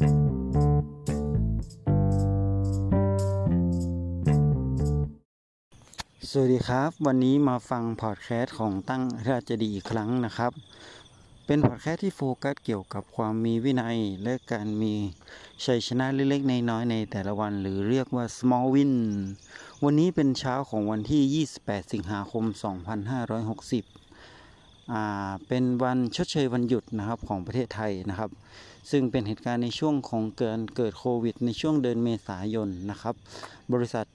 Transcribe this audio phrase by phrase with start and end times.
[0.00, 0.06] สวั
[6.46, 10.52] สดีครับ วันนี้มาฟังพอดแคสต์ของตั้งราชดีอีกครั้งนะครับ
[11.46, 14.94] เป็นพอดแคสต์ที่โฟกัสเกี่ยวกับความมีวินัย และการมี
[15.64, 18.94] ชัยชนะเล็กๆในน้อยในแต่ละวันหรือเรียกว่า small win
[19.84, 22.44] วันนี้เป็นเช้าของวันที่ 28 สิงหาคม
[23.50, 24.09] 2560
[25.48, 28.30] เป็นวันชดเชยวันหยุดนะครับของประเทศไทยนะครับ
[28.90, 33.14] ซึ่งเป็นเหตุการณ์ในช่วงของเกินเกิดโควิด ในช่วงเดือนเมษายนนะครับ
[33.72, 34.06] บริษัท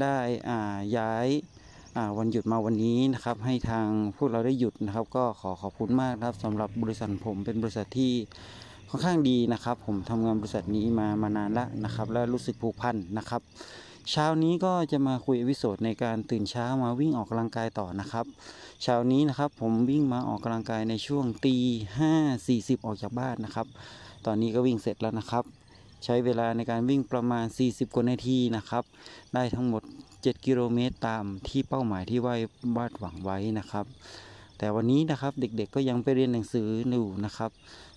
[0.00, 0.16] ได้
[0.96, 3.86] ย้ายาวันหยุดมาวันนี้นะครับ ให้ทาง
[4.16, 8.12] พวกเราได้หยุดนะครับ ก็ขอขอบคุณมากครับสำหรับบริษัทผมเป็นบริษัทที่
[8.90, 13.40] ค่อนข้างดีนะครับ ผมทำงานบริษัทนี้มามานานแล้วนะครับ และรู้สึกผูกพันนะครับ
[14.10, 18.26] เช้านี้ก็จะมาคุยวิโซดในการตื่นเช้ามาวิ่งออกกำลังกายต่อนะครับ
[18.82, 21.56] เช้านี้นะครับผมวิ่งมาออกกำลังกายในช่วงตี
[21.98, 22.12] ห้า
[22.46, 23.66] สี่สิบออกจากบ้านนะครับ
[24.26, 25.44] ตอนนี้ก็วิ่งเสร็จแล้วนะครับ
[26.04, 28.84] ใช้เวลาในการวิ่งประมาณ 40 กว่านาทีนะครับ
[29.34, 29.82] ได้ทั้งหมด
[30.14, 32.40] 7 กิโลเมตรตามที่เป้าหมายที่วาย
[32.76, 33.86] วาดหวังไว้นะครับ
[34.58, 37.50] แต่วันนี้นะครับเด็กๆก็ยังไปเรียนหนังสืออยู่นะครับ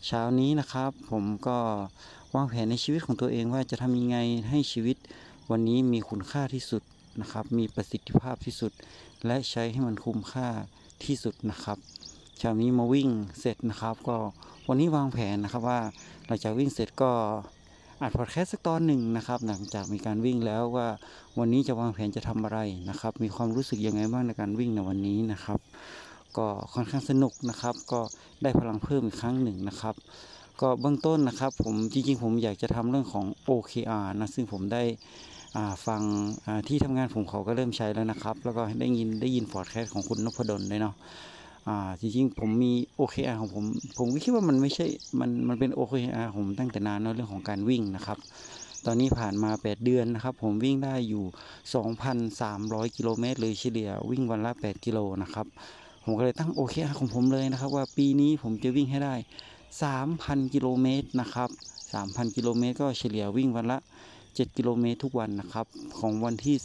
[0.08, 1.58] เช้านี้นะครับผมก็
[2.36, 4.18] วางแผนในชีวิตของตัวเองว่าจะทำยังไง
[4.50, 4.98] ให้ชีวิต
[5.52, 6.84] วันนี้มีคุณค่าที่สุด
[7.22, 8.72] นะครับ มีประสิทธิภาพที่สุด
[9.26, 10.50] และใช้ให้มันคุ้มค่า
[11.06, 11.78] ที่สุดนะครับ
[12.38, 14.18] เช้านี้มาวิ่งเสร็จนะครับ ก็
[14.68, 15.80] วันนี้วางแผนนะครับว่า
[16.26, 17.12] หลังจากวิ่งเสร็จก็
[18.02, 20.88] อัดพอดแคสต์สักตอนหนึ่งนะครับ หลังจากมีการวิ่งแล้วว่า
[21.40, 25.60] วันนี้จะวางแผนจะทำอะไรนะครับ มีความรู้สึกยังไงบ้างในการวิ่งในวันนี้นะครับ
[26.38, 28.02] ก็ค่อนข้างสนุกนะครับ ก็
[28.42, 29.96] ได้พลังเพิ่มอีกครั้งหนึ่งนะครับ
[30.62, 34.84] ก็เบื้องต้นนะครับ ผมจริงๆ ผมอยากจะทำเรื่องของ OKR นะซึ่งผมได้
[35.88, 36.02] ฟัง
[36.68, 40.96] ที่ทำงานผมเขาก็เริ่มใช้แล้วนะครับ แล้วก็ได้ยินได้ยินพอดแคสของคุณนพดลด้วยเนาะ
[42.02, 43.64] จริงๆผมมี OKR ของผม
[43.98, 44.86] ผมก็คิดว่ามันไม่ใช่
[45.20, 48.18] มันมันเป็น OKR ของผมตั้งแต่นานแล้วเรื่องของการวิ่งนะครับ
[48.86, 51.26] ตอนนี้ผ่านมา 8 เดือนนะครับ ผมวิ่งได้อยู่
[52.32, 55.46] 2,300 กิโลเมตรเลยเฉลี่ยวิ่งวันละ 8 กิโลนะครับ
[56.04, 59.16] ผมก็เลยตั้ง OKR ของผมเลยนะครับ ว่าปีนี้ผมจะวิ่งให้ได้
[59.84, 61.50] 3,000 กิโลเมตรนะครับ
[61.94, 63.80] 3,000 กิโลเมตรก็เฉลี่ยวิ่งวันละ
[64.36, 65.66] 7 กิโลเมตรทุกวันนะครับ
[66.00, 66.56] ของวันที่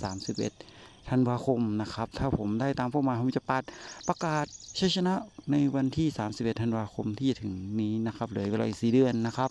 [0.51, 3.63] 31 ธันวาคมนะครับ ถ้าผมได้ตามเป้าหมายผมจะปัด
[4.09, 4.45] ประกาศ
[4.79, 5.15] ชัยชนะ
[5.51, 9.51] ในวันที่ 31 ธันวาคมที่จะถึงนี้นะครับเหลือเวลาอีก4เดือนนะครับ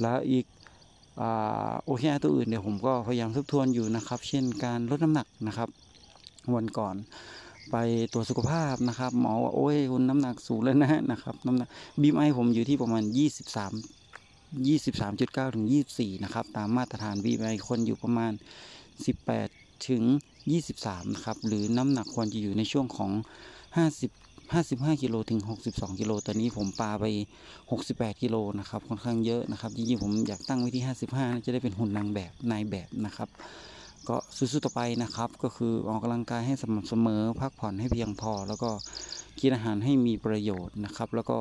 [0.00, 0.44] แล้วอีก
[1.84, 5.68] โอเคตัวอื่นเดี๋ยวผมก็พยายามทบทวนอยู่นะครับ เช่นการลดน้ำหนักนะครับ
[6.54, 6.94] วันก่อน
[7.70, 7.76] ไป
[8.12, 11.68] ตรวจสุขภาพนะครับ หมอว่าโอ้ยคุณน้ำหนักสูงแล้วนะนะครับน้ำหนัก
[12.00, 13.02] บีมไอผมอยู่ที่ประมาณ
[13.56, 13.99] 23
[14.84, 18.32] 23.9 ถึง 24 นะครับ ตามมาตรฐาน BMI คนอยู่ประมาณ
[19.08, 20.02] 18 ถึง
[20.58, 24.10] 23 นะครับ หรือน้ำหนักควรจะอยู่ในช่วงของ 50
[24.52, 25.40] 55กิโลถึง
[25.70, 27.04] 62กิโลตอนนี้ผมปลาไป
[27.64, 33.28] 68กิโลนะครับ ค่อนข้างเยอะนะครับ จริงๆ ผมอยากตั้งไว้ที่ 55นะจะได้เป็นหุ่นนางแบบนายแบบนะครับ
[34.08, 38.70] ก็สู้ๆต่อไปนะครับ ก็คือออกกำลังกายให้สม่ำเสมอ พักผ่อนให้เพียงพอ แล้วก็
[39.38, 41.38] กินอาหารให้มีประโยชน์นะครับ แล้วก็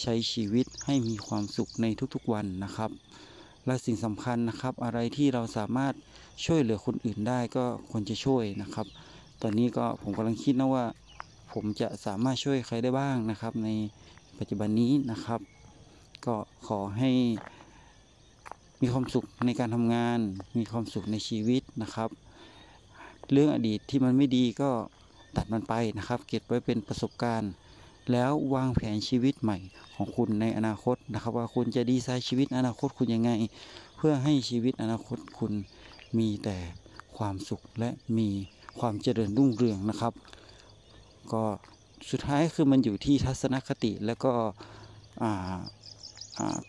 [0.00, 2.90] ใช้ชีวิตให้มีความสุขในทุกๆวันนะครับ
[3.66, 5.94] และสิ่งสำคัญนะครับ อะไรที่เราสามารถ
[6.44, 8.86] ช่วยเหลือคนอื่นได้ก็ควรจะช่วยนะครับ
[9.42, 10.84] ตอนนี้ก็ผมกำลังคิดนะว่า
[11.52, 13.68] ผมจะสามารถช่วยใครได้บ้างนะครับ ใน
[14.38, 15.40] ปัจจุบันนี้นะครับ
[16.26, 16.36] ก็
[16.66, 17.10] ขอให้
[18.80, 20.18] มีความสุขในการทำงาน
[20.58, 22.10] มีความสุขในชีวิตนะครับ
[23.32, 24.70] เรื่องอดีตที่มันไม่ดีก็
[25.36, 27.52] ตัดมันไปนะครับ เก็บไว้เป็นประสบการณ์
[28.12, 29.58] แล้ววางแผนชีวิตใหม่
[29.94, 33.30] ของคุณในอนาคตนะครับ ว่าคุณจะดีไซน์ชีวิตอนาคตคุณยังไง
[33.96, 35.52] เพื่อให้ชีวิตอนาคตคุณ
[36.18, 36.56] มีแต่
[37.16, 38.28] ความสุขและมี
[38.78, 40.12] ความเจริญรุ่งเรืองนะครับ
[41.32, 41.44] ก็
[42.10, 44.32] สุดท้ายคือมันอยู่ที่ทัศนคติแล้วก็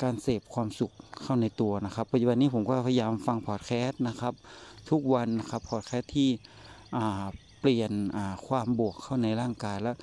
[0.01, 0.91] การเสพความสุข
[1.21, 4.33] เข้าในตัวนะครับปัจจุบันนี้ผมก็พยายามฟังพอดแคสต์นะครับ
[4.89, 6.29] ทุกวันนะครับพอดแคสต์ที่
[7.61, 7.91] เปลี่ยน
[8.47, 9.95] ความบวกเข้าในร่างกายแล้ว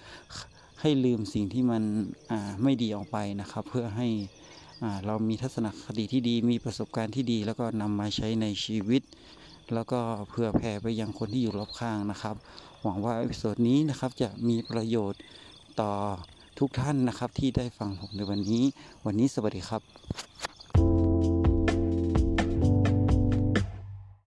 [0.80, 1.82] ให้ลืมสิ่งที่มัน
[2.62, 4.08] ไม่ดีออกไปนะครับ เพื่อให้
[5.06, 9.02] เรามีทัศนคติที่ดีมีประสบการณ์ที่ดี แล้วก็นำมาใช้ในชีวิต
[9.74, 10.00] แล้วก็
[10.30, 12.36] เผื่อแผ่ไปยังคนที่อยู่รอบข้างนะครับ
[12.82, 15.20] หวังว่า episode นี้นะครับจะมีประโยชน์
[15.80, 15.92] ต่อ
[16.58, 18.64] ทุกท่านนะครับที่ได้ฟังผมในวันนี้
[19.06, 20.27] วันนี้สวัสดีครับ